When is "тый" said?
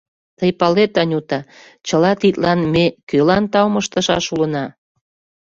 0.37-0.51